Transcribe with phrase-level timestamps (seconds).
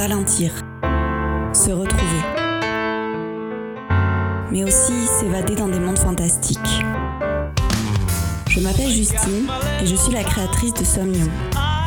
[0.00, 0.50] ralentir,
[1.52, 2.22] se retrouver,
[4.50, 6.82] mais aussi s'évader dans des mondes fantastiques.
[8.48, 9.46] Je m'appelle Justine
[9.82, 11.28] et je suis la créatrice de Somnium,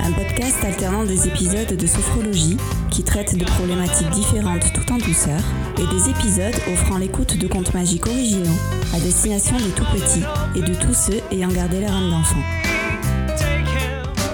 [0.04, 2.58] un podcast alternant des épisodes de sophrologie
[2.92, 5.42] qui traitent de problématiques différentes tout en douceur
[5.80, 8.60] et des épisodes offrant l'écoute de contes magiques originaux
[8.96, 10.24] à destination des tout petits
[10.56, 12.63] et de tous ceux ayant gardé leur âme d'enfant.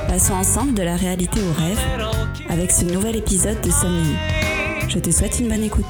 [0.09, 1.79] Passons ensemble de la réalité au rêve
[2.49, 4.17] avec ce nouvel épisode de Somnium.
[4.87, 5.85] Je te souhaite une bonne écoute.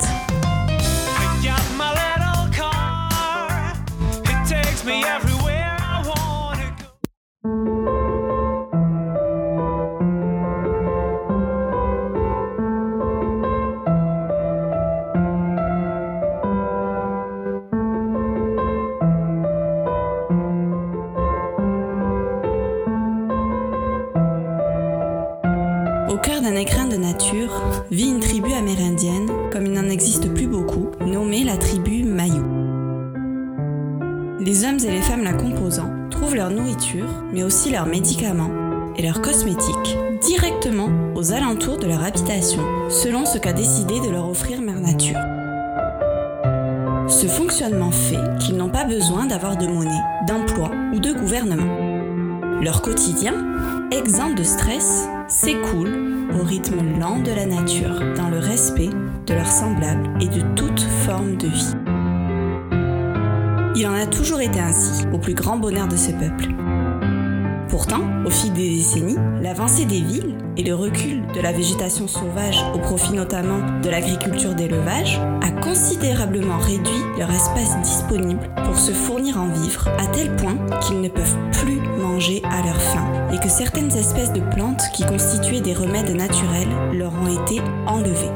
[26.19, 27.51] Cœur d'un écrin de nature
[27.91, 32.43] vit une tribu amérindienne, comme il n'en existe plus beaucoup, nommée la tribu Mayou.
[34.39, 38.51] Les hommes et les femmes la composant trouvent leur nourriture, mais aussi leurs médicaments
[38.97, 44.29] et leurs cosmétiques directement aux alentours de leur habitation, selon ce qu'a décidé de leur
[44.29, 45.19] offrir Mère Nature.
[47.07, 52.61] Ce fonctionnement fait qu'ils n'ont pas besoin d'avoir de monnaie, d'emploi ou de gouvernement.
[52.61, 53.33] Leur quotidien,
[53.91, 58.89] exempt de stress, s'écoule au rythme lent de la nature, dans le respect
[59.27, 61.75] de leurs semblables et de toute forme de vie.
[63.75, 66.49] Il en a toujours été ainsi, au plus grand bonheur de ce peuple.
[67.69, 72.61] Pourtant, au fil des décennies, l'avancée des villes et le recul de la végétation sauvage
[72.75, 79.37] au profit notamment de l'agriculture d'élevage a considérablement réduit leur espace disponible pour se fournir
[79.37, 83.47] en vivres à tel point qu'ils ne peuvent plus manger à leur faim et que
[83.47, 88.33] certaines espèces de plantes qui constituaient des remèdes naturels leur ont été enlevées.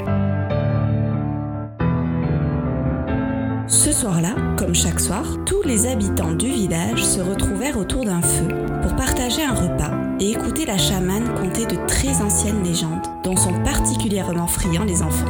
[3.67, 8.47] Ce soir-là, comme chaque soir, tous les habitants du village se retrouvèrent autour d'un feu
[8.81, 13.53] pour partager un repas et écouter la chamane conter de très anciennes légendes dont sont
[13.63, 15.25] particulièrement friands les enfants.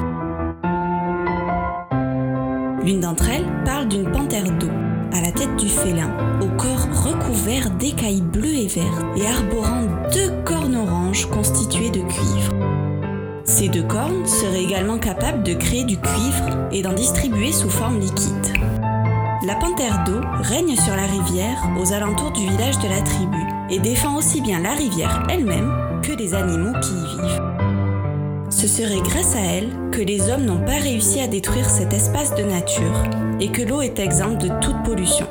[2.84, 4.72] L'une d'entre elles parle d'une panthère d'eau,
[5.14, 6.12] à la tête du félin,
[6.42, 12.54] au corps recouvert d'écailles bleues et vertes et arborant deux cornes oranges constituées de cuivre.
[13.46, 18.00] Ces deux cornes seraient également capables de créer du cuivre et d'en distribuer sous forme
[18.00, 18.54] liquide.
[19.46, 23.80] La panthère d'eau règne sur la rivière aux alentours du village de la tribu et
[23.80, 25.74] défend aussi bien la rivière elle-même
[26.04, 27.42] que les animaux qui y vivent.
[28.52, 32.36] Ce serait grâce à elle que les hommes n'ont pas réussi à détruire cet espace
[32.36, 33.04] de nature
[33.40, 35.26] et que l'eau est exempte de toute pollution.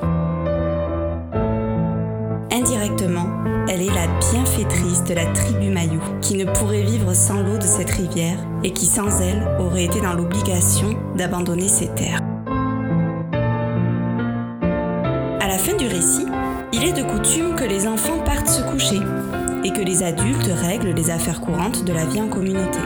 [2.51, 3.29] Indirectement,
[3.69, 7.63] elle est la bienfaitrice de la tribu Mayou, qui ne pourrait vivre sans l'eau de
[7.63, 12.32] cette rivière et qui sans elle aurait été dans l'obligation d'abandonner ses terres.
[20.03, 22.79] Adultes règlent les affaires courantes de la vie en communauté.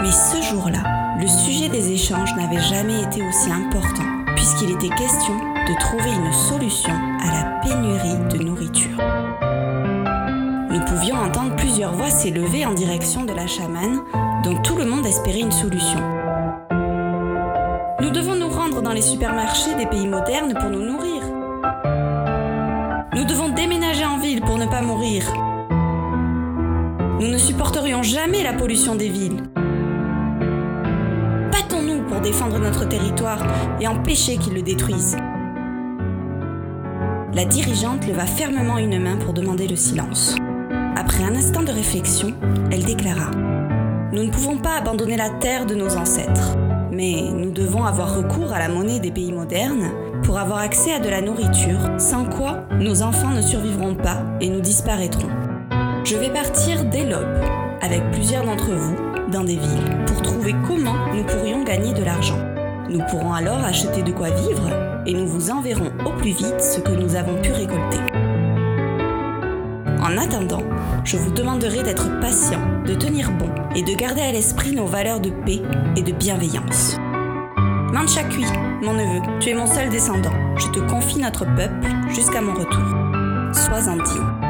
[0.00, 0.82] Mais ce jour-là,
[1.20, 4.02] le sujet des échanges n'avait jamais été aussi important,
[4.34, 8.98] puisqu'il était question de trouver une solution à la pénurie de nourriture.
[10.70, 14.00] Nous pouvions entendre plusieurs voix s'élever en direction de la chamane,
[14.42, 16.00] dont tout le monde espérait une solution.
[18.00, 21.21] Nous devons nous rendre dans les supermarchés des pays modernes pour nous nourrir.
[24.82, 25.24] Mourir.
[27.20, 29.42] Nous ne supporterions jamais la pollution des villes.
[31.52, 33.42] Battons-nous pour défendre notre territoire
[33.80, 35.16] et empêcher qu'ils le détruisent.
[37.34, 40.36] La dirigeante leva fermement une main pour demander le silence.
[40.96, 42.34] Après un instant de réflexion,
[42.70, 43.30] elle déclara⁇
[44.12, 46.56] Nous ne pouvons pas abandonner la terre de nos ancêtres,
[46.92, 49.90] mais nous devons avoir recours à la monnaie des pays modernes
[50.22, 54.50] pour avoir accès à de la nourriture, sans quoi nos enfants ne survivront pas et
[54.50, 55.30] nous disparaîtrons.
[56.04, 57.40] Je vais partir dès l'aube,
[57.80, 58.94] avec plusieurs d'entre vous,
[59.30, 62.38] dans des villes, pour trouver comment nous pourrions gagner de l'argent.
[62.90, 64.68] Nous pourrons alors acheter de quoi vivre
[65.06, 67.98] et nous vous enverrons au plus vite ce que nous avons pu récolter.
[70.02, 70.62] En attendant,
[71.04, 75.20] je vous demanderai d'être patient, de tenir bon et de garder à l'esprit nos valeurs
[75.20, 75.60] de paix
[75.96, 76.96] et de bienveillance.
[77.92, 78.44] Manchakui,
[78.82, 80.32] mon neveu, tu es mon seul descendant.
[80.56, 82.82] Je te confie notre peuple jusqu'à mon retour.
[83.52, 84.42] Sois-en digne.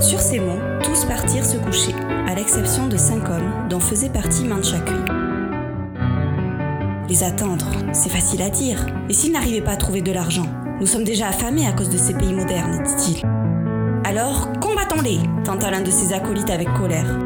[0.00, 1.94] Sur ces mots, tous partirent se coucher,
[2.26, 4.92] à l'exception de cinq hommes dont faisait partie Manchakui.
[7.08, 8.86] Les attendre, c'est facile à dire.
[9.08, 10.46] Et s'ils n'arrivaient pas à trouver de l'argent
[10.80, 13.41] Nous sommes déjà affamés à cause de ces pays modernes, dit-il.
[14.04, 17.18] Alors, combattons-les tenta l'un de ses acolytes avec colère.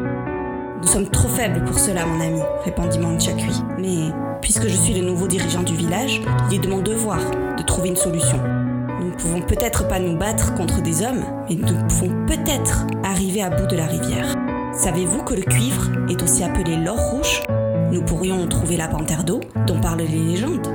[0.81, 3.63] Nous sommes trop faibles pour cela, mon ami, répondit Manchakui.
[3.79, 7.19] Mais puisque je suis le nouveau dirigeant du village, il est de mon devoir
[7.57, 8.39] de trouver une solution.
[8.99, 13.41] Nous ne pouvons peut-être pas nous battre contre des hommes, mais nous pouvons peut-être arriver
[13.41, 14.35] à bout de la rivière.
[14.73, 17.41] Savez-vous que le cuivre est aussi appelé l'or rouge?
[17.91, 20.67] Nous pourrions trouver la panthère d'eau dont parlent les légendes,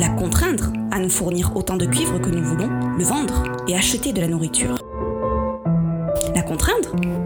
[0.00, 4.14] la contraindre à nous fournir autant de cuivre que nous voulons, le vendre et acheter
[4.14, 4.78] de la nourriture.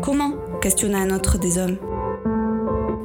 [0.03, 1.77] Comment questionna un autre des hommes?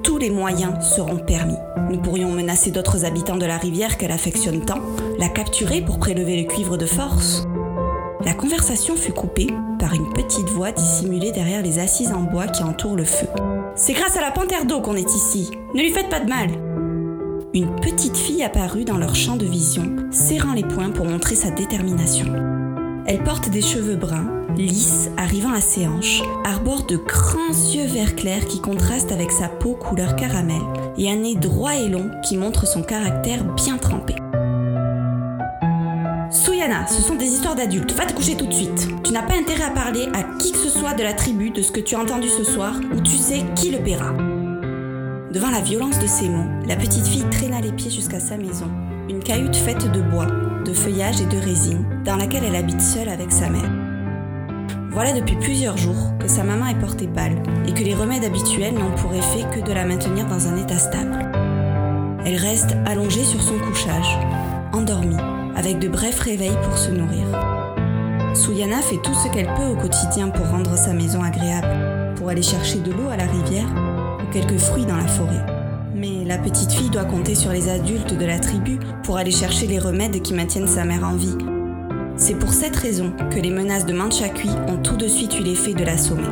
[0.04, 1.58] Tous les moyens seront permis.
[1.90, 4.82] Nous pourrions menacer d'autres habitants de la rivière qu'elle affectionne tant,
[5.18, 7.48] la capturer pour prélever le cuivre de force.
[8.26, 9.48] La conversation fut coupée
[9.80, 13.28] par une petite voix dissimulée derrière les assises en bois qui entourent le feu.
[13.76, 15.52] C'est grâce à la panthère d'eau qu'on est ici.
[15.74, 16.50] Ne lui faites pas de mal.
[17.54, 21.52] Une petite fille apparut dans leur champ de vision, serrant les poings pour montrer sa
[21.52, 22.59] détermination.
[23.10, 28.16] Elle porte des cheveux bruns, lisses, arrivant à ses hanches, arbore de grands yeux vert
[28.16, 30.62] clair qui contrastent avec sa peau couleur caramel,
[30.96, 34.14] et un nez droit et long qui montre son caractère bien trempé.
[36.30, 38.88] Suyana, ce sont des histoires d'adultes, va te coucher tout de suite.
[39.04, 41.64] Tu n'as pas intérêt à parler à qui que ce soit de la tribu de
[41.64, 44.14] ce que tu as entendu ce soir, ou tu sais qui le paiera.
[45.34, 48.70] Devant la violence de ces mots, la petite fille traîna les pieds jusqu'à sa maison,
[49.30, 50.26] cahute faite de bois,
[50.66, 53.72] de feuillage et de résine, dans laquelle elle habite seule avec sa mère.
[54.90, 57.36] Voilà depuis plusieurs jours que sa maman est portée pâle
[57.68, 60.80] et que les remèdes habituels n'ont pour effet que de la maintenir dans un état
[60.80, 61.32] stable.
[62.26, 64.18] Elle reste allongée sur son couchage,
[64.74, 65.22] endormie,
[65.56, 67.28] avec de brefs réveils pour se nourrir.
[68.34, 72.42] Souyana fait tout ce qu'elle peut au quotidien pour rendre sa maison agréable, pour aller
[72.42, 73.68] chercher de l'eau à la rivière
[74.24, 75.59] ou quelques fruits dans la forêt.
[76.30, 79.80] La petite fille doit compter sur les adultes de la tribu pour aller chercher les
[79.80, 81.36] remèdes qui maintiennent sa mère en vie.
[82.18, 85.74] C'est pour cette raison que les menaces de Manchakui ont tout de suite eu l'effet
[85.74, 86.30] de l'assommer.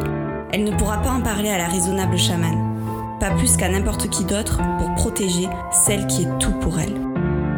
[0.54, 4.24] Elle ne pourra pas en parler à la raisonnable chamane, pas plus qu'à n'importe qui
[4.24, 7.02] d'autre pour protéger celle qui est tout pour elle.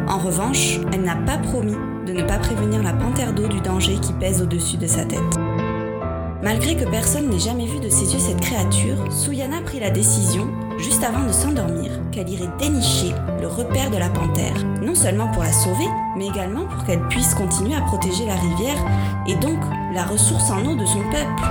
[0.08, 1.76] En revanche, elle n'a pas promis
[2.06, 5.39] de ne pas prévenir la panthère d'eau du danger qui pèse au-dessus de sa tête.
[6.42, 10.48] Malgré que personne n'ait jamais vu de ses yeux cette créature, Suyana prit la décision,
[10.78, 15.42] juste avant de s'endormir, qu'elle irait dénicher le repère de la panthère, non seulement pour
[15.42, 18.78] la sauver, mais également pour qu'elle puisse continuer à protéger la rivière
[19.28, 19.58] et donc
[19.92, 21.42] la ressource en eau de son peuple.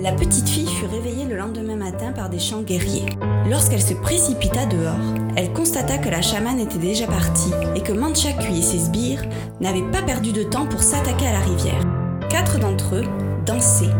[0.00, 3.06] La petite fille fut réveillée le lendemain matin par des chants guerriers.
[3.48, 4.98] Lorsqu'elle se précipita dehors,
[5.36, 9.22] elle constata que la chamane était déjà partie et que Manchakui et ses sbires
[9.60, 11.80] n'avaient pas perdu de temps pour s'attaquer à la rivière.
[12.28, 13.04] Quatre d'entre eux
[13.44, 13.94] dansaient,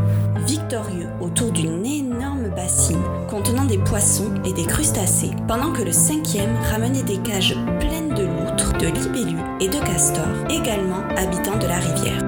[0.47, 6.57] victorieux, autour d'une énorme bassine contenant des poissons et des crustacés, pendant que le cinquième
[6.71, 11.79] ramenait des cages pleines de loutres, de libellules et de castors, également habitants de la
[11.79, 12.23] rivière.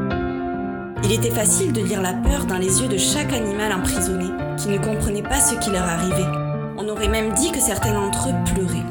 [1.03, 4.27] Il était facile de lire la peur dans les yeux de chaque animal emprisonné,
[4.57, 6.48] qui ne comprenait pas ce qui leur arrivait.
[6.99, 8.85] Aurait même dit que certains d'entre eux pleuraient.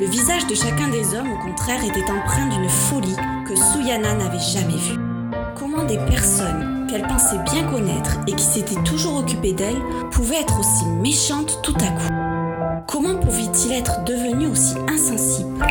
[0.00, 3.14] Le visage de chacun des hommes, au contraire, était empreint d'une folie
[3.46, 4.98] que Suyana n'avait jamais vue.
[5.54, 10.58] Comment des personnes qu'elle pensait bien connaître et qui s'étaient toujours occupées d'elle pouvaient être
[10.58, 12.82] aussi méchantes tout à coup?
[12.88, 15.64] Comment pouvaient-ils être devenus aussi insensibles?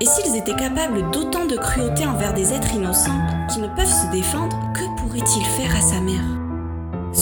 [0.00, 4.10] Et s'ils étaient capables d'autant de cruauté envers des êtres innocents qui ne peuvent se
[4.10, 6.43] défendre, que pourraient-ils faire à sa mère?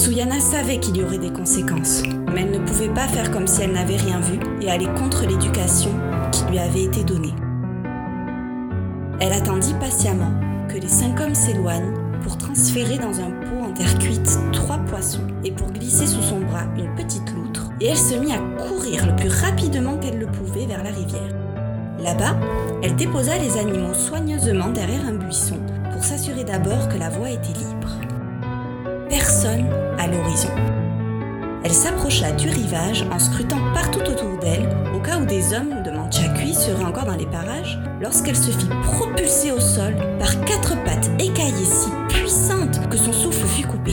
[0.03, 2.03] Suyana savait qu'il y aurait des conséquences,
[2.35, 5.25] mais elle ne pouvait pas faire comme si elle n'avait rien vu et aller contre
[5.25, 5.93] l'éducation
[6.33, 7.33] qui lui avait été donnée.
[9.21, 10.33] Elle attendit patiemment
[10.69, 11.95] que les cinq hommes s'éloignent
[12.25, 16.41] pour transférer dans un pot en terre cuite trois poissons et pour glisser sous son
[16.41, 20.27] bras une petite loutre, et elle se mit à courir le plus rapidement qu'elle le
[20.27, 21.33] pouvait vers la rivière.
[22.01, 22.35] Là-bas,
[22.83, 25.61] elle déposa les animaux soigneusement derrière un buisson
[25.93, 28.01] pour s'assurer d'abord que la voie était libre.
[29.09, 29.67] Personne
[30.07, 30.51] l'horizon.
[31.65, 35.91] Elle s'approcha du rivage en scrutant partout autour d'elle au cas où des hommes de
[35.91, 41.11] Manchakui seraient encore dans les parages lorsqu'elle se fit propulser au sol par quatre pattes
[41.21, 43.93] écaillées si puissantes que son souffle fut coupé.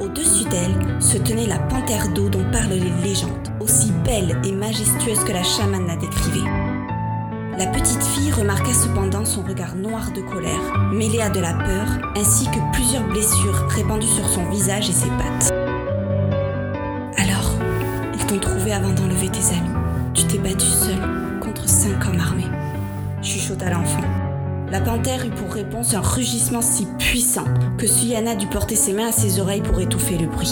[0.00, 5.24] Au-dessus d'elle se tenait la panthère d'eau dont parlent les légendes, aussi belle et majestueuse
[5.24, 6.73] que la chamane la décrivait.
[7.64, 11.86] La petite fille remarqua cependant son regard noir de colère, mêlé à de la peur,
[12.14, 15.50] ainsi que plusieurs blessures répandues sur son visage et ses pattes.
[17.16, 17.50] Alors,
[18.12, 20.12] ils t'ont trouvé avant d'enlever tes amis.
[20.12, 20.98] Tu t'es battu seul
[21.40, 22.44] contre cinq hommes armés.
[23.22, 24.04] Chuchota l'enfant.
[24.70, 27.46] La panthère eut pour réponse un rugissement si puissant
[27.78, 30.50] que Suyana dut porter ses mains à ses oreilles pour étouffer le bruit.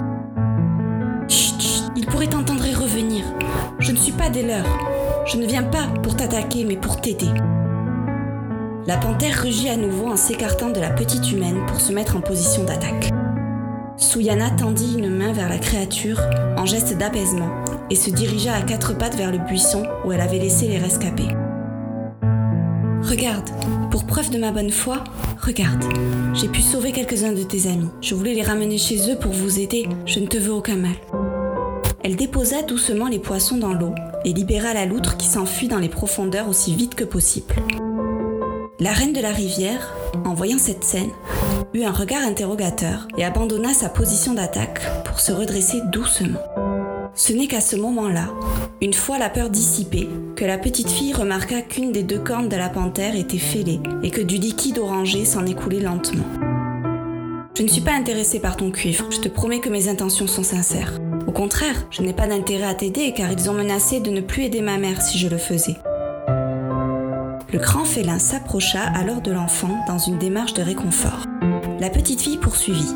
[1.29, 3.27] Chut, chut, il pourrait t'entendre et revenir.
[3.81, 5.02] Je ne suis pas des leurs.
[5.25, 7.31] Je ne viens pas pour t'attaquer, mais pour t'aider.
[8.87, 12.21] La panthère rugit à nouveau en s'écartant de la petite humaine pour se mettre en
[12.21, 13.11] position d'attaque.
[13.97, 16.21] Suyana tendit une main vers la créature
[16.57, 17.49] en geste d'apaisement
[17.91, 21.29] et se dirigea à quatre pattes vers le buisson où elle avait laissé les rescapés.
[23.03, 23.49] Regarde,
[23.93, 25.05] pour preuve de ma bonne foi,
[25.41, 25.85] regarde.
[26.35, 27.91] J'ai pu sauver quelques-uns de tes amis.
[28.01, 29.89] Je voulais les ramener chez eux pour vous aider.
[30.07, 31.32] Je ne te veux aucun mal.
[32.05, 33.95] Elle déposa doucement les poissons dans l'eau
[34.25, 37.55] et libéra la loutre qui s'enfuit dans les profondeurs aussi vite que possible.
[38.81, 39.95] La reine de la rivière,
[40.25, 41.11] en voyant cette scène,
[41.75, 46.41] eut un regard interrogateur et abandonna sa position d'attaque pour se redresser doucement.
[47.15, 48.31] Ce n'est qu'à ce moment-là,
[48.81, 52.57] une fois la peur dissipée, que la petite fille remarqua qu'une des deux cornes de
[52.57, 56.25] la panthère était fêlée et que du liquide orangé s'en écoulait lentement.
[57.57, 60.43] Je ne suis pas intéressée par ton cuivre, je te promets que mes intentions sont
[60.43, 61.02] sincères.
[61.33, 64.43] Au contraire, je n'ai pas d'intérêt à t'aider car ils ont menacé de ne plus
[64.43, 65.79] aider ma mère si je le faisais.
[67.51, 71.25] Le grand félin s'approcha alors de l'enfant dans une démarche de réconfort.
[71.81, 72.95] La petite fille poursuivit.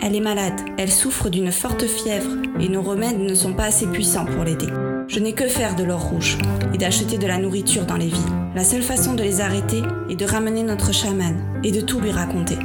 [0.00, 3.88] Elle est malade, elle souffre d'une forte fièvre et nos remèdes ne sont pas assez
[3.88, 4.68] puissants pour l'aider.
[5.08, 6.38] Je n'ai que faire de l'or rouge
[6.72, 8.22] et d'acheter de la nourriture dans les villes.
[8.54, 12.12] La seule façon de les arrêter est de ramener notre chaman et de tout lui
[12.12, 12.58] raconter.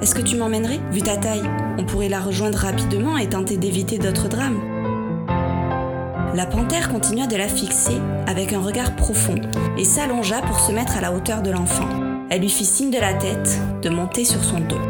[0.00, 1.48] Est-ce que tu m'emmènerais Vu ta taille,
[1.78, 4.60] on pourrait la rejoindre rapidement et tenter d'éviter d'autres drames.
[6.34, 9.34] La panthère continua de la fixer avec un regard profond
[9.76, 11.88] et s'allongea pour se mettre à la hauteur de l'enfant.
[12.30, 14.80] Elle lui fit signe de la tête de monter sur son dos.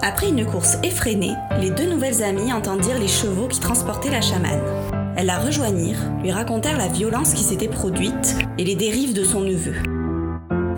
[0.00, 4.62] Après une course effrénée, les deux nouvelles amies entendirent les chevaux qui transportaient la chamane.
[5.16, 9.40] Elles la rejoignirent, lui racontèrent la violence qui s'était produite et les dérives de son
[9.40, 9.97] neveu.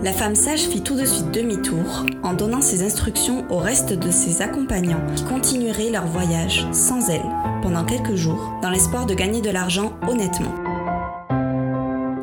[0.03, 4.09] La femme sage fit tout de suite demi-tour en donnant ses instructions au reste de
[4.09, 7.21] ses accompagnants qui continueraient leur voyage sans elle
[7.61, 10.55] pendant quelques jours dans l'espoir de gagner de l'argent honnêtement.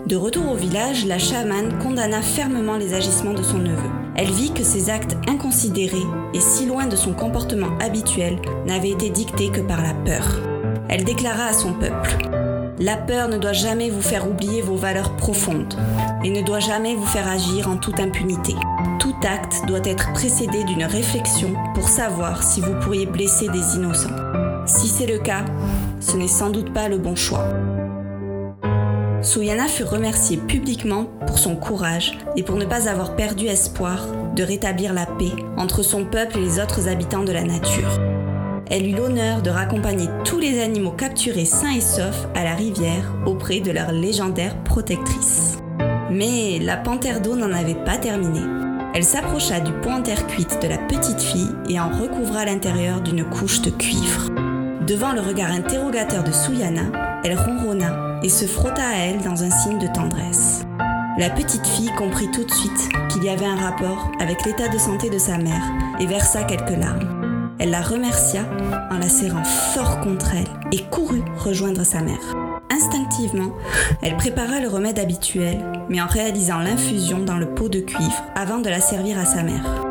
[0.07, 3.91] De retour au village, la chamane condamna fermement les agissements de son neveu.
[4.17, 9.09] Elle vit que ses actes inconsidérés et si loin de son comportement habituel n'avaient été
[9.09, 10.41] dictés que par la peur.
[10.89, 12.19] Elle déclara à son peuple
[12.81, 15.75] La peur ne doit jamais vous faire oublier vos valeurs profondes
[16.23, 18.55] et ne doit jamais vous faire agir en toute impunité.
[19.01, 24.15] Tout acte doit être précédé d'une réflexion pour savoir si vous pourriez blesser des innocents.
[24.67, 25.45] Si c'est le cas,
[25.99, 27.49] ce n'est sans doute pas le bon choix.
[29.23, 34.07] Suyana fut remerciée publiquement pour son courage et pour ne pas avoir perdu espoir
[34.37, 38.18] de rétablir la paix entre son peuple et les autres habitants de la nature.
[38.71, 43.15] Elle eut l'honneur de raccompagner tous les animaux capturés sains et saufs à la rivière
[43.25, 45.59] auprès de leur légendaire protectrice.
[46.11, 48.41] Mais la panthère d'eau n'en avait pas terminé.
[48.95, 53.01] Elle s'approcha du pont en terre cuite de la petite fille et en recouvra l'intérieur
[53.01, 54.31] d'une couche de cuivre.
[54.87, 59.51] Devant le regard interrogateur de Suyana, elle ronronna et se frotta à elle dans un
[59.51, 60.63] signe de tendresse.
[61.19, 64.79] La petite fille comprit tout de suite qu'il y avait un rapport avec l'état de
[64.79, 65.63] santé de sa mère
[66.01, 67.18] et versa quelques larmes.
[67.59, 68.43] Elle la remercia
[68.91, 72.37] en la serrant fort contre elle et courut rejoindre sa mère.
[72.71, 73.53] Instinctivement,
[74.03, 78.59] elle prépara le remède habituel, mais en réalisant l'infusion dans le pot de cuivre avant
[78.59, 79.85] de la servir à sa mère.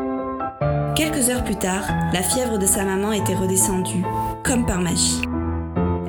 [0.96, 4.02] Quelques heures plus tard, la fièvre de sa maman était redescendue,
[4.42, 5.22] comme par magie.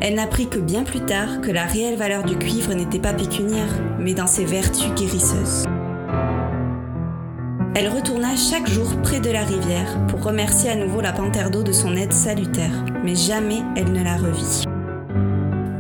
[0.01, 3.79] Elle n'apprit que bien plus tard que la réelle valeur du cuivre n'était pas pécuniaire,
[3.99, 5.65] mais dans ses vertus guérisseuses.
[7.79, 11.63] Elle retourna chaque jour près de la rivière pour remercier à nouveau la panthère d'eau
[11.63, 14.65] de son aide salutaire, mais jamais elle ne la revit.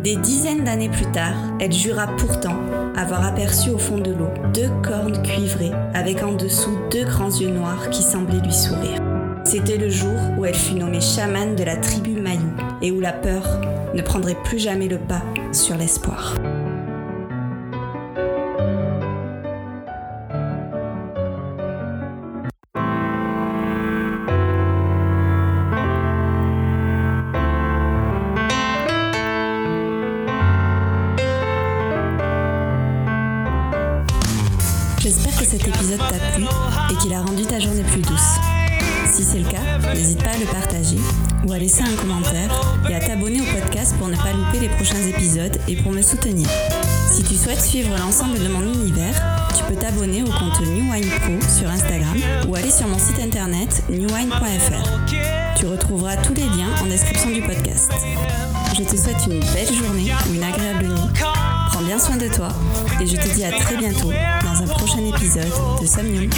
[0.01, 2.55] Des dizaines d'années plus tard, elle jura pourtant
[2.95, 7.51] avoir aperçu au fond de l'eau deux cornes cuivrées avec en dessous deux grands yeux
[7.51, 9.01] noirs qui semblaient lui sourire.
[9.43, 13.11] C'était le jour où elle fut nommée chamane de la tribu Mayou et où la
[13.11, 13.43] peur
[13.93, 16.35] ne prendrait plus jamais le pas sur l'espoir.
[43.97, 46.47] Pour ne pas louper les prochains épisodes et pour me soutenir.
[47.11, 49.15] Si tu souhaites suivre l'ensemble de mon univers,
[49.55, 52.15] tu peux t'abonner au compte New Wine Pro sur Instagram
[52.47, 55.55] ou aller sur mon site internet newwine.fr.
[55.57, 57.91] Tu retrouveras tous les liens en description du podcast.
[58.77, 61.21] Je te souhaite une belle journée ou une agréable nuit.
[61.71, 62.49] Prends bien soin de toi
[63.01, 66.29] et je te dis à très bientôt dans un prochain épisode de Somnium.